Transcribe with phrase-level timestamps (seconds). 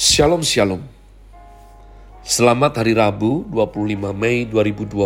[0.00, 0.80] Shalom Shalom.
[2.24, 4.96] Selamat hari Rabu 25 Mei 2022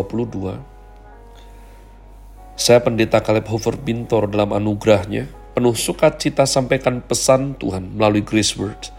[2.54, 8.94] Saya pendeta Caleb Hofer Bintor dalam anugerahnya Penuh sukacita sampaikan pesan Tuhan melalui Grace Word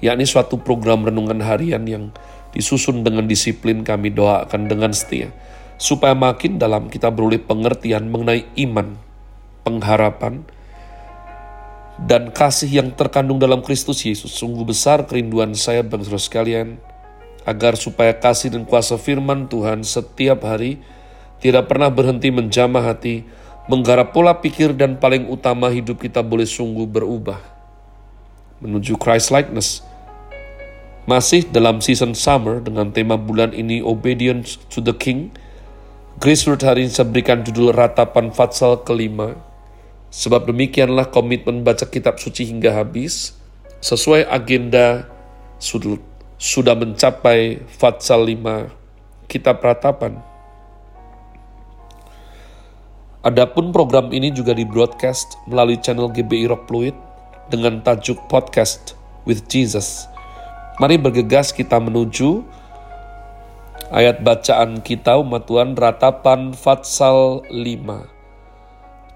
[0.00, 2.16] yakni suatu program renungan harian yang
[2.56, 5.36] disusun dengan disiplin kami doakan dengan setia
[5.76, 8.96] supaya makin dalam kita beroleh pengertian mengenai iman,
[9.68, 10.48] pengharapan,
[12.04, 14.36] dan kasih yang terkandung dalam Kristus Yesus.
[14.36, 16.68] Sungguh besar kerinduan saya bagi saudara sekalian,
[17.48, 20.76] agar supaya kasih dan kuasa firman Tuhan setiap hari
[21.40, 23.24] tidak pernah berhenti menjamah hati,
[23.70, 27.56] menggarap pola pikir dan paling utama hidup kita boleh sungguh berubah
[28.60, 29.84] menuju Christ likeness.
[31.06, 35.30] Masih dalam season summer dengan tema bulan ini Obedience to the King,
[36.18, 39.38] Grace Word hari ini saya berikan judul Ratapan Fatsal kelima,
[40.16, 43.36] Sebab demikianlah komitmen baca kitab suci hingga habis,
[43.84, 45.04] sesuai agenda
[46.40, 50.16] sudah mencapai Fatsal 5 kitab ratapan.
[53.20, 56.96] Adapun program ini juga di broadcast melalui channel GBI Rock Fluid
[57.52, 58.96] dengan tajuk Podcast
[59.28, 60.08] with Jesus.
[60.80, 62.40] Mari bergegas kita menuju
[63.92, 68.15] ayat bacaan kita umat Tuhan ratapan Fatsal 5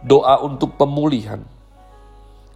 [0.00, 1.44] doa untuk pemulihan.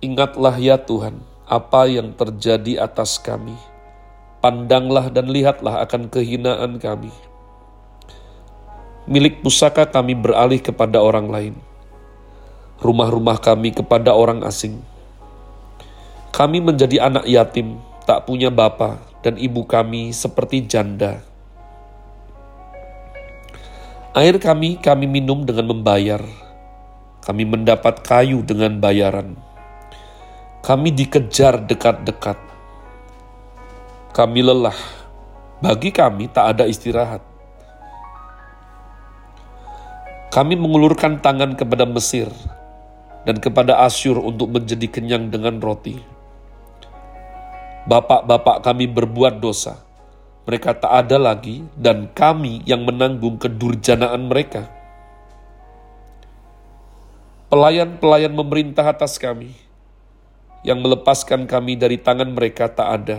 [0.01, 3.57] Ingatlah ya Tuhan, apa yang terjadi atas kami.
[4.41, 7.13] Pandanglah dan lihatlah akan kehinaan kami.
[9.05, 11.55] Milik pusaka kami beralih kepada orang lain.
[12.81, 14.81] Rumah-rumah kami kepada orang asing.
[16.33, 21.25] Kami menjadi anak yatim, tak punya bapa, dan ibu kami seperti janda.
[24.13, 26.21] Air kami kami minum dengan membayar,
[27.25, 29.33] kami mendapat kayu dengan bayaran.
[30.61, 32.37] Kami dikejar dekat-dekat.
[34.13, 34.77] Kami lelah.
[35.65, 37.25] Bagi kami tak ada istirahat.
[40.29, 42.29] Kami mengulurkan tangan kepada Mesir
[43.25, 45.97] dan kepada Asyur untuk menjadi kenyang dengan roti.
[47.89, 49.81] Bapak-bapak kami berbuat dosa.
[50.45, 54.84] Mereka tak ada lagi dan kami yang menanggung kedurjanaan mereka
[57.55, 59.55] pelayan-pelayan memerintah atas kami,
[60.67, 63.19] yang melepaskan kami dari tangan mereka tak ada.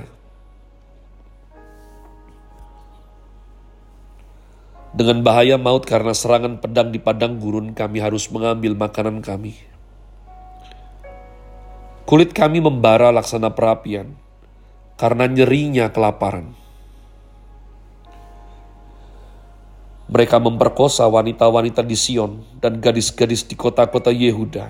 [4.91, 9.55] Dengan bahaya maut karena serangan pedang di padang gurun, kami harus mengambil makanan kami.
[12.03, 14.19] Kulit kami membara laksana perapian,
[14.99, 16.59] karena nyerinya kelaparan.
[20.05, 24.69] Mereka memperkosa wanita-wanita di Sion dan gadis-gadis di kota-kota Yehuda.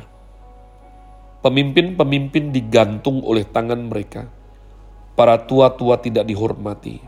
[1.43, 4.31] Pemimpin-pemimpin digantung oleh tangan mereka.
[5.19, 7.03] Para tua-tua tidak dihormati.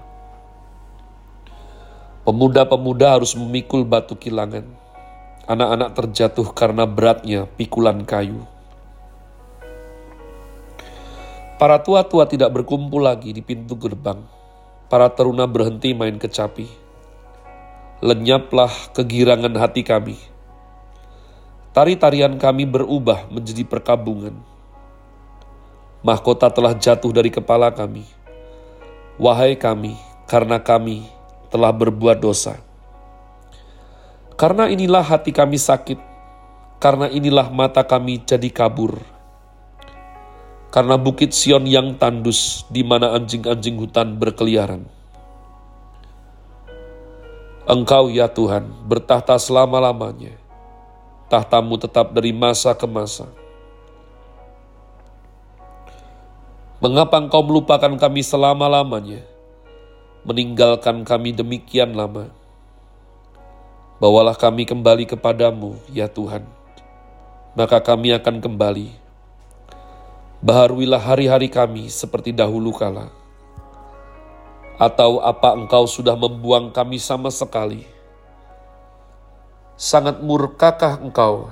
[2.28, 4.68] Pemuda-pemuda harus memikul batu kilangan.
[5.48, 8.44] Anak-anak terjatuh karena beratnya pikulan kayu.
[11.56, 14.20] Para tua-tua tidak berkumpul lagi di pintu gerbang.
[14.92, 16.87] Para teruna berhenti main kecapi
[17.98, 20.22] lenyaplah kegirangan hati kami.
[21.74, 24.38] Tari-tarian kami berubah menjadi perkabungan.
[26.06, 28.06] Mahkota telah jatuh dari kepala kami.
[29.18, 29.98] Wahai kami,
[30.30, 31.10] karena kami
[31.50, 32.62] telah berbuat dosa.
[34.38, 35.98] Karena inilah hati kami sakit,
[36.78, 39.02] karena inilah mata kami jadi kabur.
[40.70, 44.97] Karena bukit Sion yang tandus, di mana anjing-anjing hutan berkeliaran
[47.68, 50.32] Engkau ya Tuhan bertahta selama-lamanya.
[51.28, 53.28] Tahtamu tetap dari masa ke masa.
[56.80, 59.20] Mengapa engkau melupakan kami selama-lamanya?
[60.24, 62.32] Meninggalkan kami demikian lama.
[64.00, 66.48] Bawalah kami kembali kepadamu, ya Tuhan.
[67.52, 68.96] Maka kami akan kembali.
[70.40, 73.27] Baharuilah hari-hari kami seperti dahulu kala
[74.78, 77.86] atau apa engkau sudah membuang kami sama sekali?
[79.78, 81.50] Sangat murkakah engkau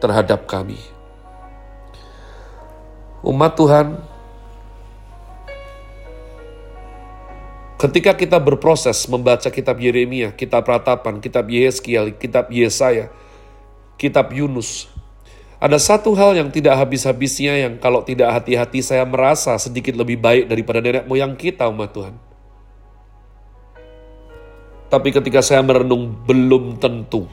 [0.00, 0.76] terhadap kami?
[3.24, 3.96] Umat Tuhan,
[7.80, 13.08] ketika kita berproses membaca kitab Yeremia, kitab Ratapan, kitab Yeskiel, kitab Yesaya,
[13.96, 14.92] kitab Yunus,
[15.64, 20.44] ada satu hal yang tidak habis-habisnya yang kalau tidak hati-hati saya merasa sedikit lebih baik
[20.52, 22.14] daripada nenek moyang kita umat Tuhan.
[24.92, 27.24] Tapi ketika saya merenung belum tentu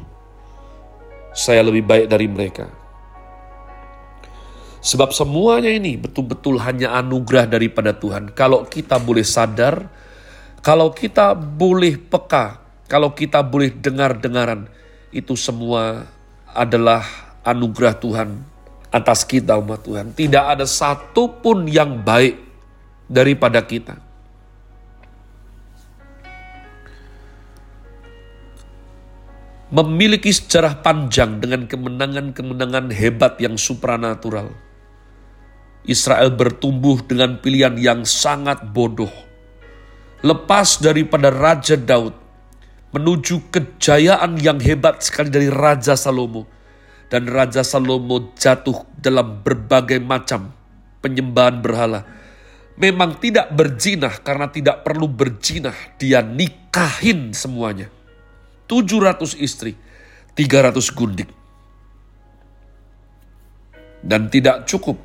[1.36, 2.72] saya lebih baik dari mereka.
[4.80, 8.32] Sebab semuanya ini betul-betul hanya anugerah daripada Tuhan.
[8.32, 9.92] Kalau kita boleh sadar,
[10.64, 14.72] kalau kita boleh peka, kalau kita boleh dengar-dengaran,
[15.12, 16.08] itu semua
[16.56, 18.30] adalah anugerah Tuhan
[18.92, 20.14] atas kita umat Tuhan.
[20.14, 22.38] Tidak ada satupun yang baik
[23.08, 23.96] daripada kita.
[29.72, 34.52] Memiliki sejarah panjang dengan kemenangan-kemenangan hebat yang supranatural
[35.86, 39.10] Israel bertumbuh dengan pilihan yang sangat bodoh.
[40.22, 42.14] Lepas daripada Raja Daud
[42.94, 46.46] menuju kejayaan yang hebat sekali dari Raja Salomo.
[47.12, 50.56] Dan Raja Salomo jatuh dalam berbagai macam
[51.04, 52.08] penyembahan berhala.
[52.80, 56.00] Memang tidak berjinah karena tidak perlu berjinah.
[56.00, 57.92] Dia nikahin semuanya.
[58.72, 59.76] 700 istri,
[60.40, 61.28] 300 gundik.
[64.00, 64.96] Dan tidak cukup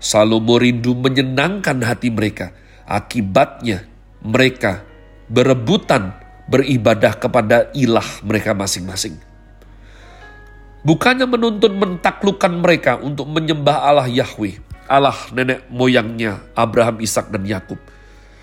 [0.00, 2.56] Salomo rindu menyenangkan hati mereka.
[2.88, 3.84] Akibatnya
[4.24, 4.84] mereka
[5.28, 6.16] berebutan
[6.48, 9.33] beribadah kepada ilah mereka masing-masing.
[10.84, 17.80] Bukannya menuntun mentaklukkan mereka untuk menyembah Allah Yahweh, Allah nenek moyangnya Abraham, Ishak dan Yakub.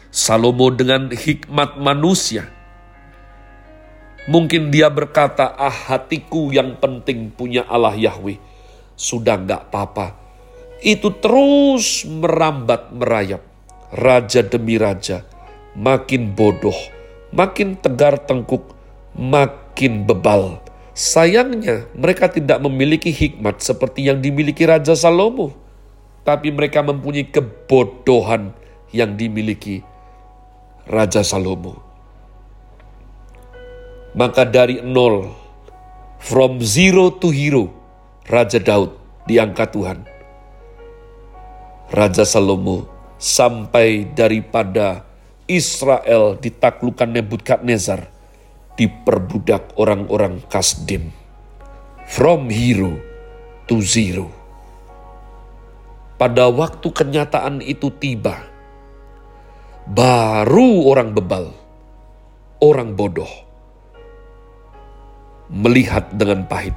[0.10, 2.50] Salomo dengan hikmat manusia.
[4.26, 8.42] Mungkin dia berkata, ah hatiku yang penting punya Allah Yahweh.
[8.98, 10.18] Sudah nggak apa-apa,
[10.82, 13.46] itu terus merambat merayap.
[13.94, 15.22] Raja demi raja,
[15.78, 16.76] makin bodoh,
[17.30, 18.66] makin tegar tengkuk,
[19.14, 20.71] makin bebal.
[21.02, 25.58] Sayangnya mereka tidak memiliki hikmat seperti yang dimiliki Raja Salomo.
[26.22, 28.54] Tapi mereka mempunyai kebodohan
[28.94, 29.82] yang dimiliki
[30.86, 31.82] Raja Salomo.
[34.14, 35.34] Maka dari nol,
[36.22, 37.74] from zero to hero,
[38.30, 40.00] Raja Daud diangkat Tuhan
[41.92, 42.88] Raja Salomo
[43.20, 45.04] sampai daripada
[45.48, 48.11] Israel ditaklukkan Nebukadnezar
[48.82, 51.14] diperbudak orang-orang Kasdim
[52.10, 52.98] from hero
[53.70, 54.34] to zero.
[56.18, 58.42] Pada waktu kenyataan itu tiba,
[59.86, 61.54] baru orang bebal,
[62.58, 63.30] orang bodoh,
[65.50, 66.74] melihat dengan pahit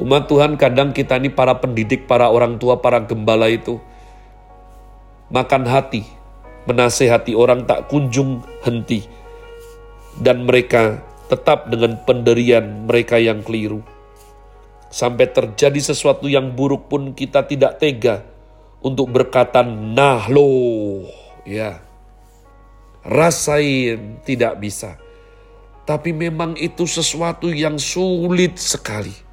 [0.00, 3.76] Umat Tuhan kadang kita ini para pendidik, para orang tua, para gembala itu
[5.28, 6.02] makan hati,
[6.64, 9.04] menasehati orang tak kunjung henti.
[10.20, 11.00] Dan mereka
[11.32, 13.80] tetap dengan penderian mereka yang keliru.
[14.92, 18.20] Sampai terjadi sesuatu yang buruk pun kita tidak tega
[18.84, 21.08] untuk berkata, nah lo,
[21.48, 21.80] ya.
[23.00, 25.00] Rasain tidak bisa.
[25.88, 29.32] Tapi memang itu sesuatu yang sulit sekali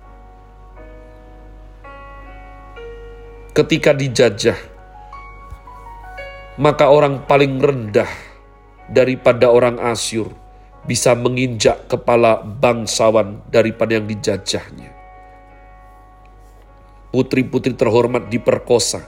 [3.59, 4.55] ketika dijajah,
[6.55, 8.07] maka orang paling rendah
[8.87, 10.31] daripada orang Asyur
[10.85, 14.93] bisa menginjak kepala bangsawan daripada yang dijajahnya.
[17.09, 19.01] Putri-putri terhormat diperkosa.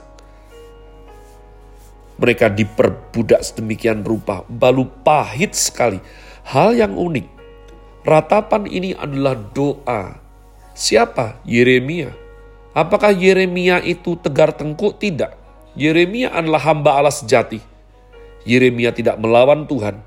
[2.18, 5.98] Mereka diperbudak sedemikian rupa, balu pahit sekali.
[6.46, 7.26] Hal yang unik,
[8.02, 10.18] ratapan ini adalah doa.
[10.74, 11.42] Siapa?
[11.46, 12.22] Yeremia
[12.72, 14.96] Apakah Yeremia itu tegar tengkuk?
[14.96, 15.28] Tidak.
[15.76, 17.60] Yeremia adalah hamba Allah sejati.
[18.48, 20.00] Yeremia tidak melawan Tuhan.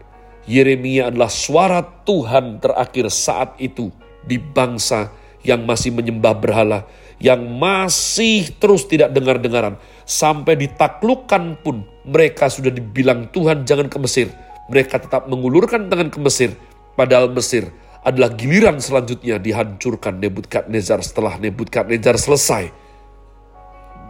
[0.46, 3.90] Yeremia adalah suara Tuhan terakhir saat itu
[4.22, 5.10] di bangsa
[5.42, 6.86] yang masih menyembah berhala,
[7.18, 9.78] yang masih terus tidak dengar-dengaran.
[10.06, 14.30] Sampai ditaklukkan pun mereka sudah dibilang Tuhan jangan ke Mesir.
[14.70, 16.54] Mereka tetap mengulurkan tangan ke Mesir.
[16.94, 17.70] Padahal Mesir
[18.06, 22.70] adalah giliran selanjutnya dihancurkan Nebukadnezar setelah Nebukadnezar selesai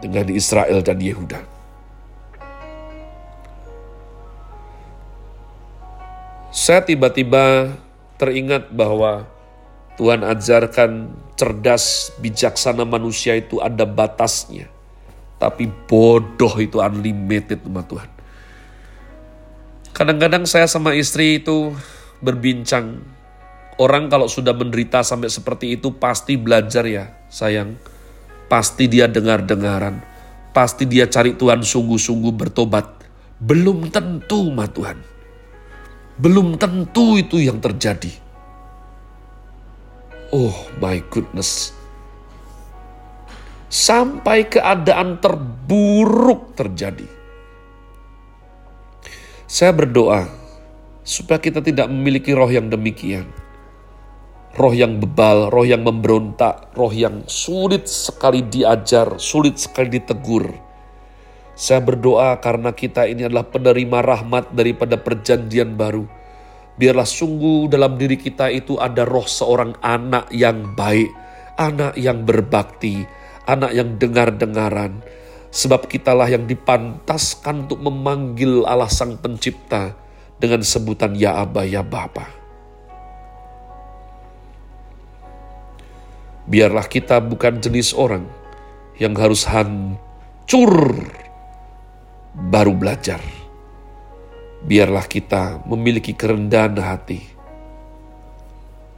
[0.04, 1.55] dengan Israel dan Yehuda.
[6.56, 7.76] Saya tiba-tiba
[8.16, 9.28] teringat bahwa
[10.00, 14.72] Tuhan ajarkan cerdas bijaksana manusia itu ada batasnya.
[15.36, 18.08] Tapi bodoh itu unlimited teman Tuhan.
[19.92, 21.76] Kadang-kadang saya sama istri itu
[22.24, 23.04] berbincang
[23.76, 27.76] Orang kalau sudah menderita sampai seperti itu pasti belajar ya sayang.
[28.48, 30.00] Pasti dia dengar-dengaran.
[30.56, 33.04] Pasti dia cari Tuhan sungguh-sungguh bertobat.
[33.36, 35.15] Belum tentu mah Tuhan.
[36.16, 38.12] Belum tentu itu yang terjadi.
[40.32, 41.76] Oh my goodness.
[43.68, 47.06] Sampai keadaan terburuk terjadi.
[49.46, 50.26] Saya berdoa
[51.06, 53.30] supaya kita tidak memiliki roh yang demikian
[54.56, 60.65] roh yang bebal, roh yang memberontak, roh yang sulit sekali diajar, sulit sekali ditegur.
[61.56, 66.04] Saya berdoa karena kita ini adalah penerima rahmat daripada perjanjian baru.
[66.76, 71.08] Biarlah sungguh dalam diri kita itu ada roh seorang anak yang baik,
[71.56, 73.08] anak yang berbakti,
[73.48, 75.00] anak yang dengar-dengaran.
[75.48, 79.96] Sebab kitalah yang dipantaskan untuk memanggil Allah Sang Pencipta
[80.36, 82.28] dengan sebutan Ya Aba, Ya Bapa.
[86.44, 88.28] Biarlah kita bukan jenis orang
[89.00, 90.84] yang harus hancur
[92.36, 93.18] baru belajar.
[94.66, 97.24] Biarlah kita memiliki kerendahan hati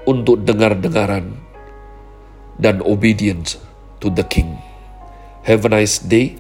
[0.09, 1.37] untuk dengar-dengaran
[2.59, 3.61] dan obedience
[4.03, 4.59] to the King.
[5.47, 6.37] Have a nice day.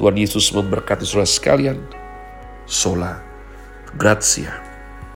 [0.00, 1.78] Tuhan Yesus memberkati saudara sekalian.
[2.64, 3.20] Sola.
[3.94, 4.69] Grazie.